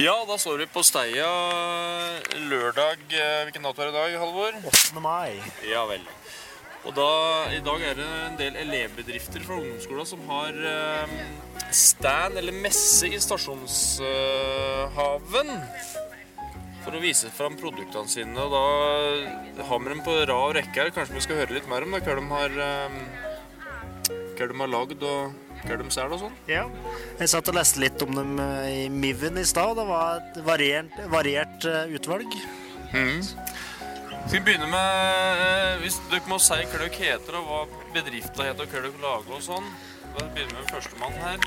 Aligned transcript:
Ja, 0.00 0.14
da 0.24 0.38
står 0.40 0.62
vi 0.62 0.66
på 0.72 0.80
Steia 0.80 1.28
lørdag 2.48 3.02
eh, 3.12 3.42
Hvilken 3.44 3.60
dato 3.66 3.82
er 3.82 3.90
det 3.90 3.92
i 3.92 3.98
dag, 3.98 4.14
Halvor? 4.22 4.54
8. 4.70 5.00
mai. 5.04 5.32
Ja 5.68 5.82
vel. 5.90 6.00
Og 6.88 6.92
da, 6.96 7.08
I 7.52 7.60
dag 7.60 7.84
er 7.84 7.94
det 7.98 8.06
en 8.08 8.38
del 8.38 8.56
elevbedrifter 8.62 9.44
fra 9.44 9.58
ungdomsskolen 9.58 10.06
som 10.08 10.20
har 10.30 10.56
eh, 10.70 11.04
stand 11.76 12.40
eller 12.40 12.56
messe 12.64 13.12
i 13.12 13.20
Stasjonshaven. 13.20 15.48
For 16.80 16.96
å 16.96 17.04
vise 17.04 17.28
fram 17.36 17.60
produktene 17.60 18.08
sine. 18.08 18.40
Og 18.40 18.48
da 18.56 18.64
har 19.68 19.78
vi 19.84 19.92
dem 19.92 20.00
på 20.06 20.16
rad 20.22 20.32
og 20.32 20.56
rekke 20.56 20.80
her. 20.80 20.96
Kanskje 20.96 21.18
vi 21.18 21.26
skal 21.26 21.40
høre 21.42 21.56
litt 21.58 21.68
mer 21.68 21.84
om 21.84 21.92
det, 21.92 22.00
hva 22.08 22.16
de 22.16 22.24
har, 22.32 22.50
eh, 22.70 23.28
hva 24.40 24.50
de 24.50 24.60
har 24.62 24.72
lagd 24.72 25.04
og 25.06 25.64
hva 25.66 25.80
de 25.80 25.90
selger 25.92 26.16
og 26.16 26.22
sånn. 26.24 26.38
Ja. 26.50 26.64
Jeg 27.20 27.32
satt 27.32 27.50
og 27.52 27.58
leste 27.58 27.82
litt 27.82 28.06
om 28.06 28.16
dem 28.16 28.38
eh, 28.42 28.86
i 28.86 28.88
Miven 28.92 29.40
i 29.40 29.46
stad. 29.48 29.76
Det 29.78 29.86
var 29.88 30.22
et 30.22 30.40
variert, 30.46 31.02
variert 31.12 31.68
utvalg. 31.96 32.40
Mm. 32.94 33.20
Skal 34.30 34.38
vi 34.38 34.40
begynne 34.46 34.66
med 34.70 35.40
eh, 35.42 35.80
Hvis 35.82 35.96
dere 36.10 36.28
må 36.30 36.36
si 36.42 36.54
hva 36.54 36.78
dere 36.78 36.90
heter, 36.94 37.38
og 37.38 37.48
hva 37.48 37.80
bedriften 37.94 38.46
heter, 38.46 38.62
og 38.62 38.74
hva 38.74 38.82
dere 38.84 39.02
lager 39.02 39.36
og 39.36 39.42
sånn. 39.42 39.70
Da 40.14 40.26
begynner 40.34 40.54
vi 40.54 40.60
med 40.60 40.70
førstemann 40.70 41.16
her. 41.18 41.46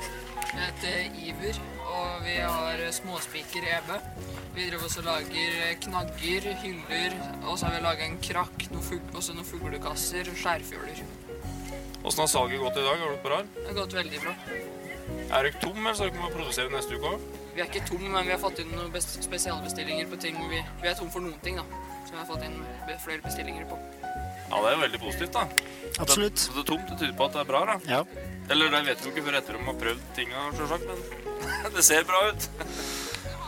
Jeg 0.54 0.60
heter 0.68 1.16
Iver, 1.24 1.60
og 1.88 2.24
vi 2.26 2.36
har 2.38 2.82
småspiker 2.98 3.66
Ebe. 3.78 3.98
Vi 4.54 4.68
driver 4.68 4.86
også 4.86 5.02
og 5.02 5.08
lager 5.08 5.56
knagger, 5.86 6.48
hyller, 6.62 7.16
og 7.42 7.56
så 7.58 7.66
har 7.66 7.78
vi 7.78 7.84
laga 7.86 8.06
en 8.06 8.20
krakk, 8.22 8.68
noen 8.70 8.86
fug 8.86 9.16
også 9.16 9.34
noen 9.34 9.48
fuglekasser 9.48 10.30
og 10.30 10.38
skjærfjøler. 10.44 11.23
Åssen 12.04 12.20
har 12.20 12.26
salget 12.28 12.60
gått 12.60 12.76
i 12.76 12.82
dag? 12.84 12.96
Har 13.00 13.08
du 13.10 13.14
dere 13.16 13.22
bra? 13.24 13.38
Det 13.54 13.66
har 13.66 13.74
gått 13.78 13.94
veldig 13.96 14.20
bra. 14.24 14.34
Er 15.34 15.46
dere 15.46 15.52
tom, 15.62 15.78
eller 15.80 15.96
så 15.96 16.06
dere 16.08 16.20
må 16.20 16.28
produsere 16.34 16.72
neste 16.72 16.98
uke 16.98 17.14
òg? 17.14 17.24
Vi 17.54 17.62
er 17.62 17.68
ikke 17.70 17.84
tom, 17.88 18.02
men 18.12 18.26
vi 18.26 18.32
har 18.34 18.40
fått 18.42 18.60
inn 18.60 18.72
noen 18.74 18.90
bes- 18.92 19.14
spesialbestillinger 19.24 20.08
på 20.10 20.18
ting 20.20 20.36
vi, 20.50 20.60
vi 20.82 20.90
er 20.90 20.96
tom 20.98 21.10
for 21.12 21.24
noen 21.24 21.38
ting, 21.44 21.56
da. 21.60 21.64
Så 22.04 22.12
vi 22.12 22.20
har 22.20 22.28
fått 22.28 22.44
inn 22.44 22.58
be- 22.88 22.98
flere 23.04 23.24
bestillinger 23.24 23.64
på. 23.70 23.78
Ja, 24.04 24.60
det 24.60 24.68
er 24.70 24.74
jo 24.76 24.82
veldig 24.84 25.00
positivt, 25.06 25.32
da. 25.38 25.46
Absolutt. 26.04 26.38
Så 26.44 26.52
det 26.56 26.64
er 26.64 26.68
tomt, 26.72 26.88
det 26.92 26.98
tyder 27.00 27.16
på 27.18 27.28
at 27.30 27.36
det 27.38 27.42
er 27.44 27.48
bra, 27.52 27.62
da. 27.72 27.76
Ja. 27.88 28.02
Eller 28.52 28.74
det 28.74 28.82
vet 28.90 29.00
vi 29.00 29.08
jo 29.08 29.14
ikke 29.14 29.24
før 29.30 29.38
etter 29.40 29.56
de 29.56 29.64
har 29.70 29.78
prøvd 29.80 30.04
tinga, 30.18 30.44
sjølsagt, 30.58 30.86
men 30.90 31.74
det 31.78 31.84
ser 31.88 32.04
bra 32.10 32.20
ut. 32.28 32.48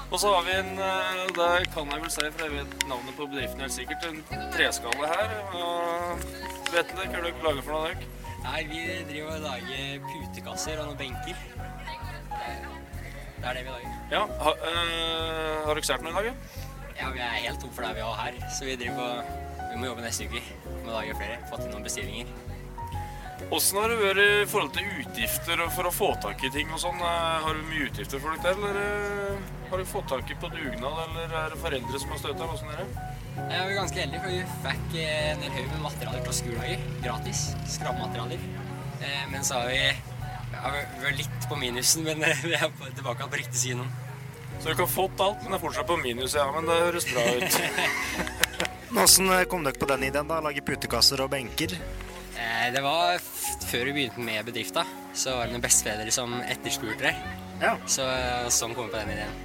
Og 0.06 0.20
så 0.22 0.30
har 0.32 0.44
vi 0.46 0.52
en, 0.54 0.72
eh, 0.78 1.22
det 1.36 1.50
kan 1.74 1.90
jeg 1.92 2.00
vel 2.06 2.12
si, 2.14 2.28
for 2.30 2.46
jeg 2.46 2.54
vet 2.56 2.86
navnet 2.88 3.16
på 3.18 3.26
bedriften 3.28 3.64
helt 3.66 3.74
sikkert, 3.74 4.06
en 4.06 4.50
treskalle 4.54 5.10
her. 5.10 5.34
Og 5.58 6.28
vet 6.72 6.94
dere 6.94 7.10
hva 7.10 7.24
dere 7.26 7.42
lager 7.50 7.66
for 7.66 7.74
noe? 7.74 7.90
dere? 7.90 8.12
Nei, 8.46 8.62
vi 8.70 8.80
driver 9.08 9.34
og 9.36 9.42
lager 9.44 10.04
putekasser 10.06 10.78
og 10.80 10.90
noen 10.92 11.00
benker. 11.00 11.40
Det 13.36 13.50
er 13.50 13.58
det 13.58 13.64
vi 13.66 13.72
lager. 13.74 13.96
Ja, 14.12 14.22
ha, 14.42 14.52
øh, 14.54 15.66
Har 15.66 15.74
dere 15.74 15.84
solgt 15.88 16.04
noe 16.06 16.12
i 16.12 16.16
dag? 16.16 16.28
ja? 16.30 16.62
Ja, 16.96 17.10
vi 17.12 17.20
er 17.20 17.34
helt 17.44 17.60
tom 17.60 17.72
for 17.76 17.84
det 17.84 17.96
vi 17.98 18.04
har 18.06 18.14
her, 18.22 18.38
så 18.56 18.64
vi 18.64 18.76
driver 18.80 19.02
og 19.02 19.70
vi 19.72 19.80
må 19.82 19.88
jobbe 19.90 20.04
neste 20.06 20.24
uke 20.30 20.40
med 20.84 20.92
å 20.92 20.94
lage 20.96 21.16
flere. 21.18 21.40
Fått 21.50 21.66
inn 21.66 21.74
noen 21.74 21.84
bestillinger. 21.84 22.30
Åssen 23.52 23.76
har 23.78 23.92
det 23.92 23.98
vært 24.00 24.22
i 24.22 24.46
forhold 24.48 24.72
til 24.72 24.86
utgifter 25.02 25.60
for 25.74 25.90
å 25.90 25.92
få 25.92 26.08
tak 26.22 26.40
i 26.46 26.50
ting 26.54 26.70
og 26.72 26.80
sånn? 26.80 26.96
Eh, 27.04 27.42
Har 27.44 27.52
du 27.58 27.66
mye 27.68 27.90
utgifter 27.90 28.22
for 28.22 28.38
der, 28.46 28.56
eller 28.56 28.78
eh, 28.80 29.52
har 29.70 29.82
du 29.82 29.84
fått 29.90 30.08
tak 30.08 30.30
i 30.32 30.38
på 30.40 30.48
dugnad, 30.54 31.02
eller 31.04 31.36
er 31.42 31.52
det 31.52 31.60
foreldre 31.60 32.00
som 32.00 32.14
har 32.14 32.22
støtta? 32.22 32.48
Åssen 32.54 32.72
er 32.72 32.80
det? 32.80 33.15
Jeg 33.36 33.60
var 33.60 33.72
ganske 33.76 34.00
heldig, 34.00 34.20
for 34.22 34.32
vi 34.32 34.42
fikk 34.64 34.98
eh, 35.02 35.30
en 35.34 35.42
del 35.44 35.52
haug 35.58 35.72
med 35.74 35.82
materialer 35.84 36.22
til 36.24 36.36
skoledager. 36.40 36.84
Gratis. 37.04 37.42
Skrapmaterialer. 37.76 38.46
Eh, 39.00 39.24
men 39.32 39.44
så 39.44 39.60
har 39.60 39.68
vi 39.70 39.80
ja, 40.56 40.70
vi 40.72 41.08
er 41.10 41.16
litt 41.18 41.48
på 41.50 41.58
minusen, 41.60 42.06
men 42.06 42.24
eh, 42.24 42.44
vi 42.48 42.56
er 42.56 42.72
tilbake 42.96 43.28
på 43.28 43.40
riktig 43.42 43.60
side 43.60 43.80
nå. 43.80 43.86
Så 44.56 44.70
dere 44.70 44.80
har 44.80 44.88
fått 44.88 45.20
alt, 45.20 45.42
men 45.44 45.52
det 45.52 45.58
er 45.58 45.64
fortsatt 45.66 45.88
på 45.90 45.98
minus, 46.00 46.36
ja. 46.38 46.46
Men 46.54 46.68
det 46.68 46.80
høres 46.86 47.08
bra 47.12 47.28
ut. 47.36 47.60
Eh, 48.96 49.42
kom 49.50 49.60
dere 49.66 49.76
på 49.76 49.86
den 49.90 50.06
ideen? 50.06 50.28
da? 50.30 50.38
Lage 50.40 50.62
putekasser 50.64 51.20
og 51.20 51.28
benker? 51.28 51.74
Eh, 51.76 52.68
det 52.72 52.80
var 52.80 53.18
før 53.20 53.90
vi 53.90 53.92
begynte 53.98 54.24
med 54.24 54.46
bedrifta, 54.46 54.86
så 55.12 55.34
var 55.36 55.50
det 55.50 55.52
noen 55.52 55.64
besteforeldre 55.66 56.14
som 56.14 56.32
etterspurte 56.40 57.04
det. 57.04 57.12
Ja. 57.60 57.74
Så 57.84 58.06
sånn 58.56 58.72
kom 58.78 58.88
vi 58.88 58.94
på 58.94 59.02
den 59.02 59.12
ideen. 59.12 59.36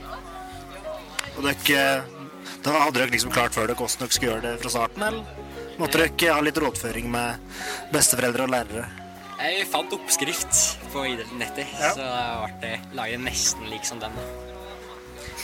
Og 1.36 1.44
dere, 1.44 2.21
da 2.64 2.74
hadde 2.86 3.00
dere 3.00 3.12
liksom 3.14 3.32
klart 3.34 3.56
før 3.56 3.68
dere 3.72 3.78
hvordan 3.80 4.04
dere 4.06 4.16
skulle 4.16 4.32
gjøre 4.32 4.42
det 4.48 4.54
fra 4.62 4.70
starten, 4.74 5.04
eller? 5.04 5.48
Måtte 5.82 6.02
dere 6.02 6.34
ha 6.36 6.42
litt 6.46 6.60
rådføring 6.62 7.08
med 7.12 7.40
besteforeldre 7.94 8.46
og 8.48 8.54
lærere? 8.54 8.88
Jeg 9.42 9.66
fant 9.72 9.94
oppskrift 9.96 10.58
på 10.94 11.06
idrettsnettet, 11.10 11.68
Ja. 11.80 11.94
så 11.98 12.06
jeg 12.06 12.58
ble 12.62 12.96
laget 13.00 13.24
nesten 13.24 13.70
lik 13.72 13.86
som 13.86 14.00
den. 14.00 14.14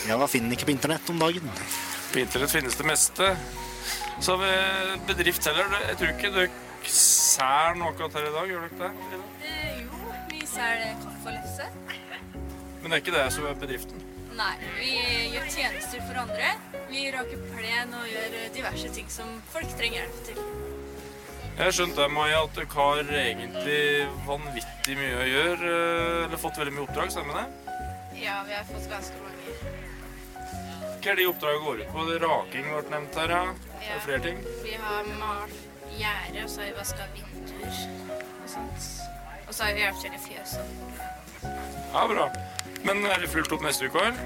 Ja, 0.06 0.16
hva 0.16 0.28
finner 0.30 0.54
ikke 0.54 0.68
på 0.68 0.74
internett 0.76 1.10
om 1.10 1.18
dagen? 1.18 1.50
På 2.12 2.20
internett 2.22 2.50
finnes 2.54 2.76
det 2.78 2.86
meste. 2.86 3.32
Så 4.20 4.36
vi 4.38 4.52
bedrift 5.06 5.44
heller. 5.46 5.66
Jeg 5.88 5.98
tror 5.98 6.12
ikke 6.14 6.30
dere 6.34 6.50
sær 6.84 7.74
noe 7.78 7.90
akkurat 7.92 8.14
her 8.14 8.28
i 8.28 8.34
dag, 8.36 8.48
gjør 8.52 8.68
dere 8.68 8.78
det? 8.78 9.18
Eh, 9.48 9.80
jo, 9.82 10.12
vi 10.30 10.46
sær 10.46 10.84
kaffe 11.02 11.26
og 11.26 11.34
lefse. 11.34 11.68
Men 12.82 12.90
det 12.90 12.96
er 12.96 13.02
ikke 13.02 13.16
det 13.18 13.26
som 13.34 13.46
er 13.50 13.58
bedriften. 13.58 14.07
Nei, 14.38 14.54
vi 14.78 14.90
gjør 15.34 15.48
tjenester 15.50 16.02
for 16.06 16.18
andre. 16.22 16.50
Vi 16.90 17.06
raker 17.14 17.40
plen 17.50 17.94
og 17.98 18.04
gjør 18.06 18.36
eh, 18.38 18.50
diverse 18.54 18.90
ting 18.94 19.08
som 19.10 19.32
folk 19.52 19.70
trenger 19.78 20.04
hjelp 20.04 20.20
til. 20.28 20.38
Jeg 21.58 21.64
har 21.64 21.74
skjønt 21.74 21.96
det, 21.98 22.06
Maja, 22.14 22.44
at 22.46 22.54
dere 22.54 22.68
har 22.76 23.10
egentlig 23.24 23.80
vanvittig 24.28 24.94
mye 25.00 25.16
å 25.18 25.26
gjøre. 25.26 25.72
eh, 25.72 26.24
Eller 26.28 26.42
fått 26.44 26.60
veldig 26.60 26.76
mye 26.76 26.86
oppdrag, 26.86 27.10
stemmer 27.16 27.40
det? 27.40 27.46
Ja, 28.22 28.36
vi 28.46 28.54
har 28.54 28.66
fått 28.68 28.86
ganske 28.90 29.18
mange. 29.24 29.56
Hva 30.98 31.12
er 31.14 31.18
de 31.18 31.26
oppdragene 31.30 31.64
går 31.64 31.82
ut 31.82 31.92
på? 31.94 32.04
Det 32.08 32.20
Raking 32.22 32.70
ble 32.70 32.84
nevnt 32.94 33.18
her, 33.22 33.34
ja. 33.34 33.42
Ja. 33.82 33.96
Og 33.96 34.06
flere 34.06 34.22
ting. 34.28 34.40
Vi 34.62 34.74
har 34.82 35.10
malt 35.18 35.58
gjerde, 35.98 36.44
og 36.44 36.50
så 36.52 36.62
har 36.62 36.70
vi 36.70 36.78
vaska 36.78 37.06
vinduer 37.14 37.78
og 38.42 38.50
sånt. 38.54 38.88
Og 39.48 39.54
så 39.54 39.64
har 39.66 39.74
vi 39.78 39.86
hjulpet 39.86 40.02
til 40.04 40.18
i 40.18 40.24
fjøset. 40.28 40.66
Ja, 41.92 42.04
bra. 42.10 42.28
Men 42.86 43.04
er 43.06 43.22
det 43.22 43.30
fullt 43.32 43.52
opp 43.52 43.64
neste 43.64 43.88
uke 43.88 44.02
òg? 44.02 44.20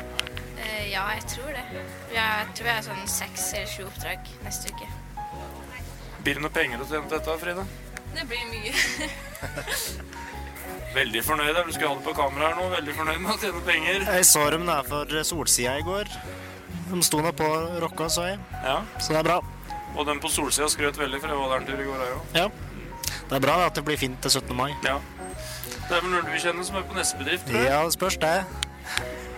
Eh, 0.62 0.91
ja, 0.93 1.05
jeg 1.17 1.25
tror 1.34 1.53
det. 1.55 1.65
Jeg 2.12 2.50
tror 2.59 2.69
jeg 2.69 2.77
har 2.77 2.84
sånn 2.87 3.09
seks 3.11 3.47
eller 3.56 3.71
sju 3.71 3.87
oppdrag 3.87 4.34
neste 4.45 4.75
uke. 4.75 4.91
Blir 6.23 6.39
det 6.39 6.45
noe 6.45 6.55
penger 6.55 6.83
å 6.83 6.89
tjene 6.91 7.09
til 7.09 7.19
dette, 7.19 7.39
Frida? 7.43 7.65
Det 8.12 8.27
blir 8.28 8.45
mye. 8.53 8.75
Veldig 10.99 11.23
fornøyd. 11.25 11.59
Du 11.67 11.73
skal 11.75 11.89
ha 11.89 11.97
det 11.97 12.05
på 12.06 12.15
kamera 12.19 12.50
her 12.50 12.61
nå. 12.61 12.69
Veldig 12.77 12.95
fornøyd 12.99 13.25
med 13.25 13.33
å 13.33 13.41
tjene 13.41 13.65
penger. 13.67 14.06
Jeg 14.19 14.29
så 14.29 14.44
dem 14.53 14.69
der 14.69 14.87
for 14.87 15.25
Solsida 15.33 15.79
i 15.81 15.87
går. 15.87 16.12
De 16.93 17.00
sto 17.06 17.23
nå 17.25 17.33
på 17.33 17.49
rocka, 17.81 18.11
så 18.12 18.29
jeg. 18.29 18.39
Ja. 18.61 18.83
Så 19.00 19.15
det 19.15 19.23
er 19.23 19.29
bra. 19.31 19.39
Og 19.97 20.06
den 20.09 20.21
på 20.21 20.29
solsida 20.33 20.69
skrøt 20.73 20.99
veldig, 21.00 21.21
for 21.21 21.33
jeg 21.33 21.41
var 21.41 21.50
der 21.53 21.62
en 21.62 21.67
tur 21.69 21.81
i 21.81 21.87
går, 21.89 22.05
jeg 22.05 22.17
òg. 22.17 22.37
Ja. 22.37 22.47
Det 23.29 23.39
er 23.39 23.44
bra 23.44 23.56
at 23.67 23.77
det 23.77 23.84
blir 23.87 23.99
fint 24.00 24.21
til 24.25 24.33
17. 24.33 24.53
mai. 24.56 24.71
Ja. 24.84 24.99
Det 25.93 25.99
er 25.99 26.05
vel 26.07 26.13
noen 26.15 26.25
du 26.25 26.37
kjenner 26.41 26.65
som 26.65 26.77
er 26.79 26.85
på 26.89 26.95
neste 26.97 27.19
bedrift? 27.21 27.43
tror 27.45 27.59
jeg. 27.59 27.69
Ja, 27.69 27.81
det 27.85 27.93
spørs 27.93 28.15
det. 28.17 28.37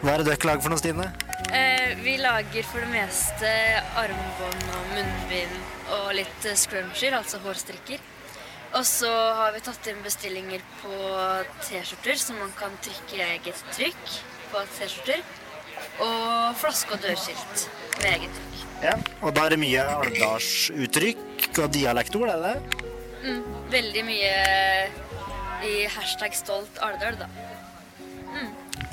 Hva 0.05 0.13
er 0.13 0.21
det 0.23 0.27
dere 0.29 0.47
lager 0.47 0.61
for 0.63 0.71
noe, 0.71 0.79
Stine? 0.79 1.07
Eh, 1.51 1.95
vi 2.05 2.13
lager 2.21 2.67
for 2.69 2.85
det 2.85 2.91
meste 2.93 3.49
armbånd 3.99 4.69
og 4.77 4.93
munnbind 4.93 5.57
og 5.97 6.13
litt 6.15 6.47
eh, 6.47 6.55
scruncher, 6.55 7.17
altså 7.19 7.41
hårstrikker. 7.43 8.05
Og 8.79 8.87
så 8.87 9.11
har 9.41 9.51
vi 9.57 9.65
tatt 9.67 9.89
inn 9.91 9.99
bestillinger 10.07 10.63
på 10.79 10.95
T-skjorter, 11.65 12.21
så 12.23 12.37
man 12.39 12.55
kan 12.61 12.79
trykke 12.87 13.19
eget 13.33 13.65
trykk 13.75 14.15
på 14.53 14.63
T-skjorter. 14.77 15.27
Og 16.07 16.55
flaske- 16.63 16.95
og 16.95 17.03
dørskilt 17.03 17.67
med 17.97 18.13
eget 18.13 18.39
trykk. 18.39 18.63
Ja. 18.85 18.95
Og 19.25 19.35
da 19.35 19.49
er 19.49 19.57
det 19.57 19.59
mye 19.65 19.89
alvdalsuttrykk 19.97 21.51
og 21.65 21.75
dialektord, 21.75 22.31
er 22.31 22.47
det 22.47 22.55
det? 22.55 22.87
Mm, 23.25 23.43
veldig 23.75 24.07
mye 24.07 24.33
i 25.63 25.87
hashtag 25.97 26.35
stolt 26.35 26.79
Alvdal, 26.83 27.17
da. 27.19 27.29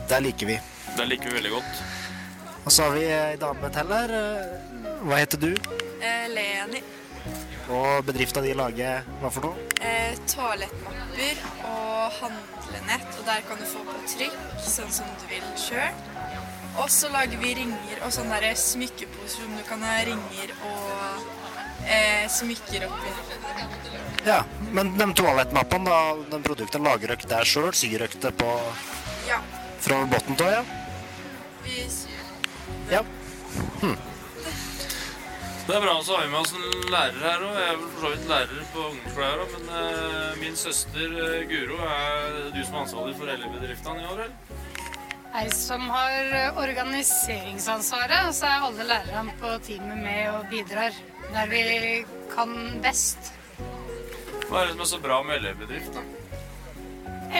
Det 0.09 0.19
liker 0.21 0.45
vi. 0.45 0.59
Det 0.97 1.05
liker 1.07 1.29
vi 1.29 1.35
veldig 1.39 1.51
godt. 1.51 1.83
Og 2.65 2.71
så 2.71 2.83
har 2.87 2.97
vi 2.97 3.05
ei 3.09 3.37
dame 3.41 3.69
til 3.73 3.93
her. 3.95 4.15
Eh, 4.21 4.97
Hva 5.01 5.17
heter 5.17 5.39
du? 5.41 5.51
Eh, 6.01 6.27
Leni. 6.29 6.81
Og 7.71 8.03
bedrifta 8.05 8.41
di 8.43 8.51
lager 8.57 9.05
hva 9.21 9.29
for 9.31 9.47
noe? 9.47 9.67
Eh, 9.81 10.17
toalettmapper 10.29 11.41
og 11.69 12.17
handlenett, 12.19 13.07
og 13.19 13.25
der 13.29 13.45
kan 13.47 13.61
du 13.61 13.65
få 13.69 13.83
på 13.87 13.97
trykk, 14.11 14.35
sånn 14.65 14.91
som 14.93 15.09
du 15.21 15.25
vil 15.31 15.45
sjøl. 15.57 15.93
Og 16.81 16.89
så 16.91 17.09
lager 17.13 17.39
vi 17.41 17.53
ringer 17.61 18.03
og 18.05 18.13
sånne 18.15 18.53
smykkeposer 18.57 19.45
som 19.45 19.55
du 19.57 19.63
kan 19.67 19.81
ha 19.85 19.97
ringer 20.07 20.53
og 20.67 21.25
eh, 21.85 22.27
smykker 22.31 22.87
oppi. 22.87 23.11
Ja, 24.25 24.43
men 24.71 24.97
de 24.97 25.07
toalettmappene, 25.17 25.89
da, 25.89 26.01
de 26.37 26.41
produktene 26.45 26.85
lager 26.85 27.15
dere 27.15 27.29
der 27.31 27.47
sjøl? 27.47 27.71
Syr 27.73 28.03
dere 28.03 28.21
det 28.27 28.33
på 28.37 28.51
Ja, 29.27 29.39
fra 29.81 30.03
bunnen 30.05 30.37
av, 30.37 30.51
ja? 30.59 30.63
vi 31.63 31.85
syr. 31.89 32.21
Ja. 32.91 33.01
Det 35.67 35.75
er 35.77 35.81
bra, 35.81 35.93
så 36.03 36.15
har 36.17 36.25
vi 36.25 36.31
med 36.31 36.39
oss 36.41 36.53
en 36.57 36.87
lærer 36.91 37.19
her 37.21 37.43
òg. 37.45 37.57
Jeg 37.57 37.67
er 37.69 37.75
vel 37.79 37.89
for 37.93 38.03
så 38.03 38.09
vidt 38.13 38.29
lærer 38.29 38.63
på 38.73 38.85
ungdomsskolen 38.91 39.43
òg, 39.43 39.51
men 39.55 39.73
eh, 39.79 40.39
min 40.41 40.57
søster 40.57 41.17
eh, 41.25 41.43
Guro, 41.49 41.77
er 41.85 42.39
du 42.51 42.61
som 42.65 42.75
er 42.75 42.81
ansvarlig 42.81 43.17
for 43.19 43.33
elevbedriftene 43.35 44.01
i 44.01 44.07
år, 44.09 44.23
eller? 44.25 44.55
Jeg 45.31 45.53
som 45.55 45.85
har 45.93 46.33
eh, 46.41 46.63
organiseringsansvaret, 46.65 48.25
og 48.27 48.33
så 48.35 48.49
er 48.49 48.65
alle 48.69 48.89
lærerne 48.89 49.37
på 49.41 49.53
teamet 49.67 50.01
med 50.01 50.33
og 50.33 50.49
bidrar 50.51 50.97
der 51.31 51.53
vi 51.53 51.61
kan 52.33 52.57
best. 52.83 53.31
Hva 54.51 54.65
er 54.65 54.67
det 54.67 54.73
som 54.75 54.81
er 54.83 54.89
så 54.89 54.97
bra 54.99 55.17
med 55.23 55.37
elevbedrift, 55.39 55.95
da? 55.95 56.01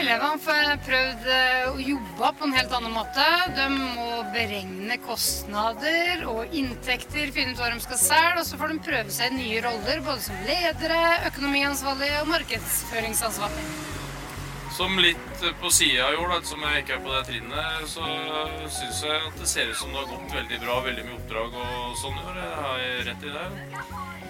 Elevene 0.00 0.40
får 0.40 0.70
prøvd 0.86 1.26
eh, 1.28 1.66
å 1.68 1.82
jobbe 1.84 2.30
på 2.38 2.46
en 2.46 2.54
helt 2.56 2.72
annen 2.72 2.94
måte. 2.96 3.26
De 3.52 3.66
må 3.74 4.06
beregne 4.32 4.96
kostnader 5.04 6.24
og 6.32 6.54
inntekter, 6.56 7.28
finne 7.36 7.52
ut 7.52 7.60
hva 7.60 7.68
de 7.74 7.84
skal 7.84 8.00
selge, 8.00 8.38
og 8.40 8.48
så 8.48 8.60
får 8.62 8.72
de 8.72 8.78
prøve 8.88 9.12
seg 9.12 9.34
i 9.34 9.42
nye 9.42 9.60
roller, 9.66 10.00
både 10.06 10.24
som 10.24 10.40
ledere, 10.48 11.02
økonomiansvarlig 11.28 12.08
og 12.22 12.32
markedsføringsansvarlige. 12.32 13.68
Som 14.72 14.96
litt 14.98 15.42
på 15.60 15.70
sida 15.70 16.06
i 16.12 16.16
år, 16.16 16.32
som 16.48 16.62
jeg 16.64 16.82
ikke 16.82 16.94
er 16.96 17.02
på 17.04 17.12
det 17.12 17.22
trinnet, 17.28 17.82
så 17.92 18.06
syns 18.72 19.02
jeg 19.04 19.18
at 19.28 19.36
det 19.38 19.48
ser 19.50 19.68
ut 19.68 19.76
som 19.76 19.92
det 19.92 20.00
har 20.00 20.08
gått 20.08 20.36
veldig 20.38 20.60
bra, 20.62 20.78
veldig 20.86 21.04
mye 21.06 21.18
oppdrag 21.18 21.58
og 21.60 21.98
sånn 22.00 22.16
i 22.16 22.24
år. 22.30 22.38
Har 22.56 22.80
jeg 22.80 23.04
rett 23.10 23.26
i 23.28 23.34
det? 23.34 23.44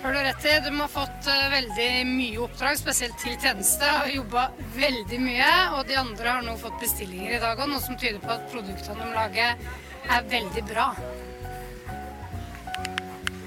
Har 0.02 0.16
du 0.16 0.18
rett 0.18 0.46
i. 0.50 0.52
De 0.64 0.70
har 0.74 0.88
fått 0.90 1.28
eh, 1.30 1.44
veldig 1.52 1.90
mye 2.08 2.38
oppdrag, 2.42 2.78
spesielt 2.80 3.20
til 3.22 3.36
tjeneste. 3.38 3.86
Har 3.86 4.08
jobba 4.10 4.48
veldig 4.74 5.20
mye. 5.22 5.50
Og 5.76 5.84
de 5.86 5.98
andre 6.00 6.32
har 6.32 6.42
nå 6.42 6.56
fått 6.58 6.80
bestillinger 6.82 7.36
i 7.36 7.42
dag 7.44 7.62
òg, 7.62 7.70
noe 7.70 7.82
som 7.84 7.98
tyder 8.00 8.18
på 8.24 8.32
at 8.34 8.48
produktene 8.50 8.98
de 8.98 9.12
lager, 9.14 9.62
er 10.10 10.26
veldig 10.32 10.64
bra. 10.72 10.88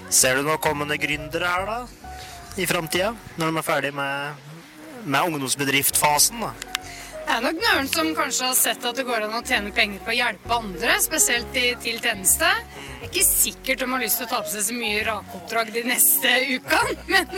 Ser 0.07 0.39
du 0.39 0.48
noen 0.48 0.63
kommende 0.63 0.95
gründere 1.01 1.51
her, 1.51 1.68
da? 1.68 2.13
I 2.56 2.69
framtida? 2.69 3.12
Når 3.36 3.51
de 3.51 3.59
er 3.59 3.68
ferdig 3.68 3.91
med, 4.00 4.48
med 5.03 5.27
ungdomsbedriftfasen, 5.27 6.39
da? 6.39 6.75
Det 7.25 7.33
er 7.33 7.42
nok 7.42 7.57
noen 7.60 7.88
som 7.89 8.10
kanskje 8.16 8.48
har 8.51 8.57
sett 8.57 8.83
at 8.86 8.98
det 9.00 9.04
går 9.07 9.25
an 9.25 9.33
å 9.39 9.42
tjene 9.45 9.72
penger 9.75 10.04
på 10.06 10.13
å 10.13 10.16
hjelpe 10.16 10.57
andre, 10.60 10.98
spesielt 11.04 11.56
i, 11.57 11.63
til 11.83 11.98
tjeneste. 12.04 12.51
Det 12.75 13.00
er 13.01 13.10
ikke 13.10 13.24
sikkert 13.27 13.81
de 13.81 13.88
har 13.92 14.04
lyst 14.04 14.19
til 14.22 14.27
å 14.27 14.31
ta 14.31 14.39
på 14.45 14.51
seg 14.54 14.63
så 14.68 14.75
mye 14.77 15.01
rakeoppdrag 15.07 15.72
de 15.75 15.83
neste 15.89 16.36
ukene, 16.54 16.95
men 17.12 17.33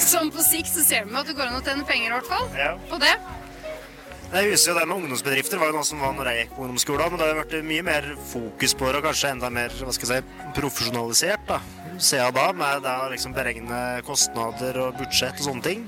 sånn 0.00 0.32
på 0.34 0.44
sikt 0.46 0.72
så 0.72 0.86
ser 0.86 1.06
de 1.06 1.20
at 1.20 1.28
det 1.30 1.36
går 1.38 1.50
an 1.52 1.60
å 1.60 1.62
tjene 1.66 1.86
penger 1.88 2.10
i 2.10 2.16
hvert 2.16 2.32
fall 2.32 2.48
Ja. 2.58 2.72
på 2.90 2.98
det. 3.04 3.12
Jeg 4.30 4.46
husker 4.52 4.70
jo 4.70 4.74
det 4.78 4.82
med 4.86 4.96
ungdomsbedrifter 5.00 5.58
var 5.58 5.72
jo 5.72 5.74
noe 5.80 5.86
som 5.88 5.98
var 6.04 6.12
når 6.14 6.28
jeg 6.30 6.42
gikk 6.44 6.52
på 6.54 6.62
ungdomsskolen, 6.62 7.08
men 7.10 7.18
det 7.18 7.26
har 7.26 7.38
vært 7.40 7.54
mye 7.66 7.86
mer 7.88 8.04
fokus 8.30 8.74
på 8.78 8.86
det, 8.86 9.00
og 9.00 9.08
kanskje 9.08 9.32
enda 9.34 9.48
mer 9.50 9.74
hva 9.80 9.94
skal 9.96 10.12
jeg 10.14 10.22
si, 10.22 10.50
profesjonalisert. 10.54 11.42
da. 11.48 11.58
siden 11.98 12.36
da, 12.36 12.44
med 12.56 12.84
det 12.86 12.92
å 13.02 13.08
liksom 13.10 13.34
beregne 13.34 13.80
kostnader 14.06 14.78
og 14.84 14.94
budsjett 15.02 15.34
og 15.42 15.48
sånne 15.48 15.66
ting. 15.66 15.82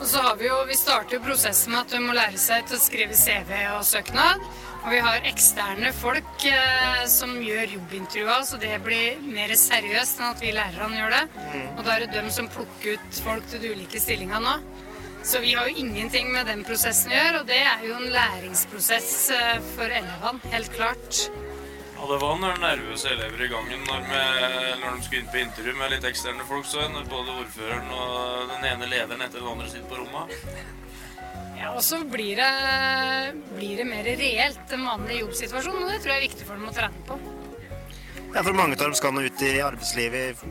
Og 0.00 0.06
så 0.08 0.22
har 0.24 0.36
vi 0.40 0.48
jo, 0.48 0.56
vi 0.64 0.76
starter 0.78 1.18
jo 1.18 1.24
prosessen 1.26 1.74
med 1.74 1.82
at 1.82 1.92
du 1.92 2.00
må 2.00 2.16
lære 2.16 2.40
seg 2.40 2.64
til 2.68 2.78
å 2.78 2.80
skrive 2.80 3.16
CV 3.18 3.50
og 3.74 3.84
søknad. 3.84 4.40
Og 4.80 4.94
vi 4.94 5.00
har 5.04 5.26
eksterne 5.28 5.90
folk 5.92 6.44
eh, 6.48 7.02
som 7.12 7.34
gjør 7.44 7.74
jobbintervjua, 7.74 8.38
så 8.48 8.56
det 8.62 8.78
blir 8.84 9.20
mer 9.20 9.52
seriøst 9.60 10.22
enn 10.22 10.30
at 10.30 10.40
vi 10.40 10.54
lærerne 10.56 10.96
gjør 10.96 11.12
det. 11.18 11.24
Og 11.74 11.82
da 11.84 11.92
er 11.92 12.06
det 12.06 12.14
dem 12.14 12.30
som 12.32 12.48
plukker 12.48 12.96
ut 12.96 13.20
folk 13.26 13.44
til 13.52 13.60
de 13.60 13.74
ulike 13.74 14.00
stillingene 14.00 14.40
nå. 14.46 14.56
Så 15.20 15.42
vi 15.44 15.52
har 15.52 15.68
jo 15.68 15.84
ingenting 15.84 16.32
med 16.32 16.48
den 16.48 16.64
prosessen 16.64 17.12
å 17.12 17.18
gjøre, 17.18 17.42
og 17.42 17.52
det 17.52 17.60
er 17.60 17.84
jo 17.84 17.98
en 17.98 18.08
læringsprosess 18.16 19.14
eh, 19.36 19.56
for 19.74 20.00
elevene, 20.00 20.54
helt 20.56 20.72
klart. 20.78 21.26
Ja, 22.00 22.06
det 22.08 22.16
var 22.22 22.38
noen 22.40 22.62
nervøse 22.62 23.10
elever 23.12 23.42
i 23.44 23.48
gangen 23.52 23.82
når, 23.84 24.04
vi, 24.08 24.20
når 24.80 24.94
de 24.94 25.02
skulle 25.04 25.20
inn 25.20 25.26
på 25.28 25.40
intervju 25.42 25.74
med 25.76 25.90
litt 25.92 26.06
eksterne 26.08 26.46
folk. 26.48 26.64
Så 26.64 26.86
når 26.88 27.10
både 27.12 27.34
ordføreren 27.42 27.90
og 27.92 28.54
den 28.54 28.64
ene 28.70 28.88
lederen 28.88 29.20
etter 29.26 29.42
den 29.42 29.50
andre 29.50 29.68
sitter 29.68 29.90
på 29.90 29.98
rommet. 30.00 30.32
Ja, 31.60 31.74
og 31.74 31.82
så 31.84 31.98
blir 32.08 32.40
det, 32.40 32.48
blir 33.52 33.82
det 33.82 33.84
mer 33.90 34.08
reelt 34.08 34.72
enn 34.72 34.88
vanlig 34.88 35.20
jobbsituasjon, 35.20 35.76
og 35.82 35.92
det 35.92 36.00
tror 36.00 36.14
jeg 36.14 36.22
er 36.22 36.28
viktig 36.30 36.48
for 36.48 36.56
dem 36.56 36.70
å 36.70 36.76
trene 36.78 37.04
på. 37.10 37.20
Ja, 38.34 38.42
for 38.42 38.54
mange 38.54 38.76
av 38.76 38.84
dem 38.84 38.94
skal 38.94 39.14
nå 39.14 39.24
ut 39.26 39.42
i 39.42 39.56
arbeidslivet 39.64 40.44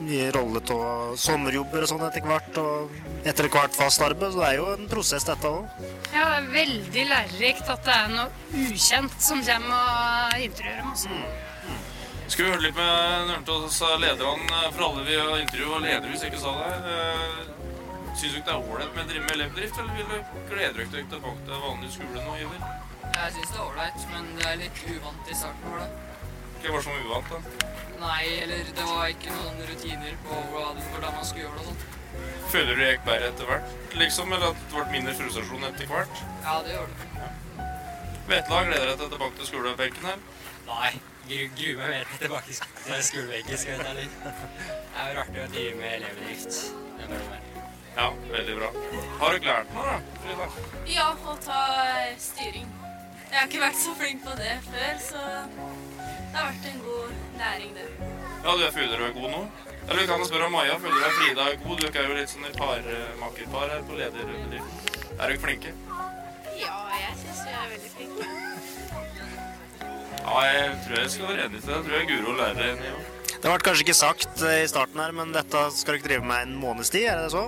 i, 0.00 0.18
rolle 0.34 0.62
av 0.74 1.12
sommerjobber 1.20 1.84
og 1.84 1.90
sånn 1.92 2.02
etter 2.08 2.24
hvert, 2.26 2.56
og 2.58 3.28
etter 3.28 3.48
hvert 3.52 3.76
fast 3.76 4.02
arbeid, 4.02 4.32
så 4.32 4.40
det 4.40 4.48
er 4.48 4.58
jo 4.58 4.66
en 4.72 4.88
prosess 4.90 5.26
dette 5.28 5.52
òg. 5.52 5.68
Ja, 6.10 6.24
det 6.24 6.40
er 6.40 6.48
veldig 6.56 7.04
lærerikt 7.12 7.70
at 7.70 7.86
det 7.86 7.94
er 7.94 8.10
noe 8.16 8.64
ukjent 8.64 9.14
som 9.22 9.44
kommer 9.46 9.86
og 10.34 10.42
intervjuer 10.48 10.82
dem. 10.82 10.90
Altså. 10.90 11.22
Skal 12.30 12.44
vi 12.46 12.50
høre 12.50 12.64
litt 12.66 12.76
med 12.78 13.30
Nørntås, 13.30 13.80
lederne 14.02 14.60
for 14.74 14.86
alle 14.88 15.06
vi 15.06 15.16
har 15.18 15.32
intervjua, 15.38 15.80
leder 15.86 16.10
hvis 16.10 16.26
jeg 16.26 16.32
ikke 16.34 16.44
sa 16.44 16.58
det. 16.60 16.98
Eh, 16.98 17.56
Syns 18.20 18.34
du 18.34 18.38
ikke 18.40 18.50
det 18.50 18.54
er 18.56 18.70
ålreit 18.74 18.94
med 18.96 19.04
å 19.04 19.08
drive 19.08 19.22
med 19.24 19.34
elevdrift, 19.36 19.76
eller 19.80 19.94
vil 19.96 20.08
du 20.10 20.46
glede 20.50 20.72
dere 20.76 21.04
tilbake 21.14 21.44
til 21.46 21.60
vanlig 21.62 21.90
skole 21.94 22.24
nå, 22.26 22.34
Iver? 22.42 22.64
Jeg 23.06 23.34
syns 23.36 23.52
det 23.54 23.58
er 23.60 23.66
ålreit, 23.68 24.06
men 24.10 24.30
det 24.36 24.48
er 24.50 24.58
litt 24.64 24.80
uvant 24.90 25.30
i 25.30 25.36
starten. 25.38 25.68
for 25.70 25.78
det. 25.78 26.09
Hva 26.60 26.72
var 26.72 26.78
det 26.78 26.84
som 26.84 26.92
var 26.92 27.06
uvant, 27.06 27.30
da? 27.30 27.68
Nei, 28.00 28.24
eller 28.42 28.68
det 28.76 28.84
var 28.88 29.08
ikke 29.12 29.32
noen 29.34 29.58
rutiner 29.68 30.14
på 30.24 30.36
hvordan 30.52 31.16
man 31.16 31.24
skulle 31.28 31.44
gjøre 31.46 31.58
det 31.58 31.64
og 31.64 31.70
sånn. 31.70 31.96
Føler 32.50 32.74
du 32.74 32.80
det 32.82 32.88
gikk 32.94 33.04
bedre 33.06 33.28
etter 33.32 33.48
hvert, 33.50 33.74
liksom? 34.00 34.32
Eller 34.36 34.52
at 34.54 34.62
det 34.62 34.72
ble 34.76 34.84
mindre 34.94 35.14
frustrasjon 35.18 35.66
etter 35.68 35.90
hvert? 35.90 36.22
Ja, 36.46 36.54
det 36.66 36.72
gjør 36.74 36.90
det. 36.90 37.28
Vetle, 38.30 38.58
gleder 38.70 38.90
deg 38.92 38.98
til 39.00 39.12
tilbake 39.14 39.38
til 39.40 39.48
skolebenken 39.50 40.08
her? 40.10 40.18
Nei, 40.70 40.90
gru- 41.28 41.52
gruer 41.60 41.78
meg 41.80 41.94
mer 41.94 42.10
til 42.10 42.20
tilbake 42.24 42.56
til 42.56 43.04
skolebenken, 43.10 43.58
skal 43.62 43.72
jeg 43.76 43.86
ta 43.86 43.94
litt. 43.96 44.18
Det 44.24 45.04
er 45.04 45.14
jo 45.14 45.22
artig 45.24 45.44
å 45.44 45.48
drive 45.54 45.78
med 45.80 45.96
elevbedrift. 46.00 46.60
Det 47.00 47.20
er. 47.20 47.46
Ja, 47.96 48.06
veldig 48.30 48.54
bra. 48.60 48.68
Har 49.20 49.34
du 49.38 49.46
lært 49.50 49.72
noe, 49.74 49.86
da? 49.86 50.20
Frida? 50.24 50.46
Ja, 50.94 51.08
å 51.26 51.34
ta 51.42 51.62
eh, 51.84 52.12
styring. 52.22 52.68
Jeg 53.30 53.38
har 53.38 53.46
ikke 53.46 53.60
vært 53.62 53.78
så 53.78 53.92
flink 53.94 54.24
på 54.26 54.32
det 54.40 54.54
før, 54.66 54.94
så 55.04 55.20
det 55.22 56.34
har 56.34 56.48
vært 56.48 56.64
en 56.66 56.80
god 56.82 57.12
læring, 57.38 57.76
det. 57.76 57.86
Ja, 58.42 58.54
du 58.58 58.64
føler 58.74 58.96
du 58.98 59.04
er 59.06 59.14
god 59.14 59.30
nå? 59.30 59.42
Eller 59.84 60.00
vi 60.00 60.06
kan 60.10 60.24
spørre 60.26 60.48
om 60.48 60.52
Maja. 60.54 60.78
Føler 60.82 60.98
du 60.98 61.06
at 61.06 61.14
Frida 61.18 61.46
er 61.46 61.60
god? 61.62 61.78
Du 61.80 61.86
er 62.00 62.08
jo 62.10 62.16
litt 62.18 62.32
sånn 62.32 62.48
et 62.48 62.58
par, 62.58 62.82
eh, 62.82 63.14
makerpar 63.20 63.70
her 63.70 63.86
på 63.86 63.98
lederbedriften. 64.00 65.14
Er 65.14 65.22
dere 65.30 65.38
flinke? 65.46 65.72
Ja, 66.58 66.74
jeg 66.98 67.14
syns 67.22 67.40
vi 67.46 67.54
er 67.54 67.72
veldig 67.76 67.94
flinke. 67.94 68.28
Ja, 70.20 70.36
jeg 70.50 70.76
tror 70.84 71.00
jeg 71.00 71.10
skal 71.14 71.30
være 71.30 71.46
enig 71.46 71.62
til 71.62 71.70
det. 71.70 71.76
Jeg 71.76 71.86
tror 71.86 71.98
jeg 72.00 72.10
Guro 72.10 72.36
lærer 72.42 72.62
en 72.72 72.84
i 72.84 72.92
år. 72.98 73.08
Det 73.30 73.48
ble 73.48 73.58
kanskje 73.64 73.86
ikke 73.86 74.00
sagt 74.02 74.42
eh, 74.42 74.62
i 74.64 74.70
starten 74.74 75.00
her, 75.00 75.14
men 75.16 75.32
dette 75.38 75.66
skal 75.78 75.96
dere 75.96 76.08
drive 76.08 76.26
med 76.34 76.48
en 76.48 76.58
måneds 76.66 76.90
tid, 76.90 77.06
er 77.14 77.22
det 77.24 77.30
så? 77.38 77.46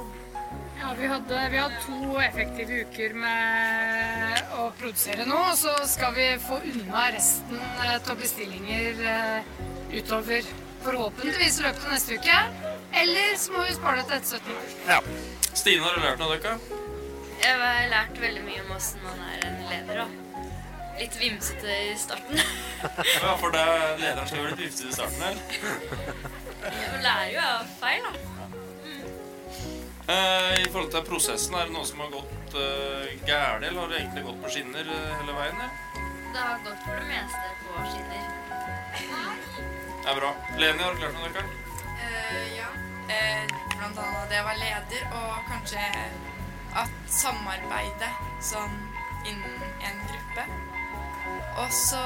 Vi 0.98 1.06
hadde, 1.06 1.48
vi 1.50 1.58
hadde 1.58 1.74
to 1.86 2.18
effektive 2.20 2.82
uker 2.84 3.14
med 3.16 4.50
å 4.60 4.66
produsere 4.78 5.24
nå, 5.26 5.38
og 5.50 5.56
så 5.58 5.72
skal 5.88 6.12
vi 6.16 6.26
få 6.42 6.58
unna 6.68 7.06
resten 7.14 7.60
eh, 7.60 7.94
av 7.96 8.18
bestillinger 8.20 9.00
eh, 9.12 9.52
utover 9.94 10.46
forhåpentligvis 10.84 11.60
i 11.60 11.64
løpet 11.66 11.86
av 11.86 11.94
neste 11.94 12.18
uke. 12.20 12.38
Eller 13.02 13.36
så 13.40 13.54
må 13.54 13.64
vi 13.64 13.76
spare 13.78 14.02
det 14.02 14.08
til 14.10 14.18
etter 14.18 14.42
17 14.42 14.52
år. 14.58 14.74
Ja. 14.90 14.98
Stine, 15.52 15.84
har 15.86 15.96
du 15.96 16.04
lært 16.04 16.20
noe, 16.20 16.28
av 16.28 16.44
dere? 16.44 16.82
Jeg 17.42 17.62
har 17.62 17.88
lært 17.92 18.20
veldig 18.22 18.44
mye 18.46 18.66
om 18.66 18.76
åssen 18.76 19.06
man 19.06 19.24
er 19.30 19.48
en 19.48 19.58
leder. 19.70 20.04
da. 20.04 20.42
Litt 21.00 21.16
vimsete 21.18 21.78
i 21.88 21.96
starten. 21.98 22.42
Ja, 22.82 23.32
for 23.40 23.54
det 23.54 23.64
er 23.64 23.96
lederen 23.96 24.28
skal 24.28 24.44
være 24.44 24.52
litt 24.52 24.64
vimsete 24.66 24.92
i 24.92 24.96
starten 25.00 25.24
her. 25.24 25.40
Man 26.92 27.02
lærer 27.02 27.30
jo 27.32 27.42
av 27.42 27.70
feil, 27.80 28.04
da. 28.06 28.41
Eh, 30.08 30.62
I 30.62 30.68
forhold 30.72 30.90
til 30.90 31.04
prosessen, 31.06 31.54
er 31.54 31.68
det 31.68 31.74
noe 31.76 31.86
som 31.86 32.00
har 32.02 32.08
gått 32.10 32.54
uh, 32.58 33.06
gærent, 33.26 33.64
eller 33.64 33.80
har 33.80 33.92
det 33.92 34.00
egentlig 34.00 34.24
gått 34.26 34.40
på 34.42 34.50
skinner 34.50 34.88
eh, 34.96 35.12
hele 35.20 35.36
veien? 35.36 35.60
eller? 35.62 35.76
Det 36.32 36.40
har 36.42 36.64
gått 36.64 36.80
for 36.86 36.96
det 36.98 37.06
meste 37.06 37.52
på 37.62 37.84
skinner. 37.92 38.24
Det 40.02 40.10
er 40.10 40.18
bra. 40.18 40.32
Leni, 40.58 40.82
har 40.82 40.96
du 40.96 40.98
klart 41.04 41.14
noe, 41.14 41.30
dere? 41.36 41.44
Eh, 42.02 42.48
ja. 42.56 42.70
Eh, 43.14 43.54
blant 43.76 44.00
annet 44.02 44.32
det 44.32 44.40
å 44.42 44.48
være 44.48 44.62
leder, 44.64 45.04
og 45.20 45.46
kanskje 45.52 45.84
at 46.82 46.98
samarbeide 47.20 48.10
sånn 48.42 48.74
innen 49.28 49.62
en 49.86 50.02
gruppe. 50.08 50.48
Og 51.62 51.70
så 51.70 52.02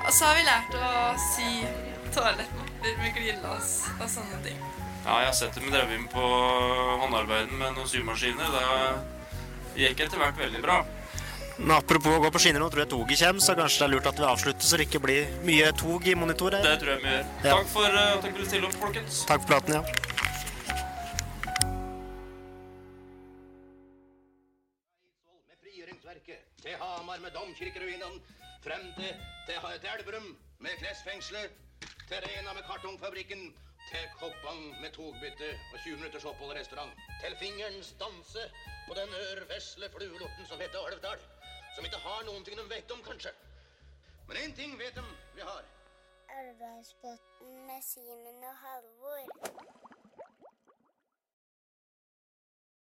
Og 0.00 0.12
så 0.16 0.24
har 0.24 0.36
vi 0.38 0.44
lært 0.46 0.74
å 0.74 0.92
si 1.20 1.48
toalettmapper 2.14 2.94
med 3.02 3.12
glidelås 3.16 3.74
og 3.98 4.06
sånne 4.08 4.38
ting. 4.44 4.62
Ja, 5.04 5.20
jeg 5.22 5.30
har 5.30 5.36
sett 5.36 5.56
dem 5.56 5.70
drevet 5.72 5.96
inn 5.96 6.08
på 6.12 6.22
håndarbeiden 7.00 7.56
med 7.56 7.76
noen 7.76 7.88
symaskiner. 7.88 8.52
Det 8.52 9.84
gikk 9.86 10.04
etter 10.06 10.20
hvert 10.20 10.36
veldig 10.38 10.60
bra. 10.64 10.82
Men 11.60 11.74
apropos 11.76 12.16
å 12.16 12.20
gå 12.22 12.30
på 12.32 12.40
skinner 12.40 12.62
nå, 12.62 12.70
tror 12.72 12.84
jeg 12.84 12.90
toget 12.92 13.20
kommer, 13.20 13.44
så 13.44 13.54
kanskje 13.56 13.80
det 13.82 13.86
er 13.86 13.92
lurt 13.94 14.06
at 14.08 14.20
vi 14.20 14.28
avslutter 14.28 14.68
så 14.68 14.78
det 14.80 14.86
ikke 14.88 15.02
blir 15.04 15.34
mye 15.44 15.72
tog 15.76 16.06
i 16.08 16.14
monitor 16.16 16.56
her. 16.56 16.64
Det 16.64 16.78
tror 16.80 16.94
jeg 16.94 17.02
vi 17.04 17.10
gjør. 17.12 17.26
Ja. 17.44 17.56
Takk 17.56 17.68
for 17.72 17.88
eh, 17.88 18.12
at 18.14 18.24
dere 18.24 18.36
ville 18.36 18.48
stille 18.48 18.70
opp, 18.70 18.78
folkens. 18.80 19.24
Takk 19.28 19.44
for 19.44 19.52
praten, 19.54 19.80
ja. 19.80 19.84
til 26.60 26.76
Hamar 26.76 27.20
med 27.24 27.32
domkirkeruinene, 27.32 28.20
frem 28.60 28.82
til, 28.98 29.12
til, 29.48 29.56
til 29.80 29.88
Elverum 29.94 30.26
med 30.60 30.76
klesfengselet, 30.80 31.54
til 32.08 32.20
Rena 32.26 32.52
med 32.52 32.64
kartongfabrikken, 32.68 33.46
til 33.90 34.04
Koppang 34.20 34.62
med 34.82 34.90
togbytte 34.96 35.50
og 35.72 35.78
20 35.84 35.96
minutters 35.96 36.24
opphold 36.30 36.52
i 36.52 36.58
restaurant, 36.60 36.92
til 37.22 37.32
fingerens 37.42 37.90
danse 38.02 38.42
på 38.86 38.92
den 39.00 39.10
ørvesle 39.24 39.86
fluelorten 39.94 40.44
som 40.50 40.60
heter 40.62 40.80
Alvdal. 40.90 41.20
som 41.74 41.84
ikke 41.84 42.00
har 42.06 42.24
noen 42.26 42.44
ting 42.44 42.56
de 42.58 42.64
vet 42.70 42.90
om, 42.94 43.02
kanskje. 43.10 43.30
Men 44.28 44.36
én 44.42 44.54
ting 44.60 44.78
vet 44.78 44.94
de 44.94 45.04
vi 45.36 45.42
har. 45.50 45.62
Elvdalsbotn 46.38 47.52
med 47.68 47.82
Simen 47.90 48.44
og 48.50 48.56
Halvor. 48.64 49.89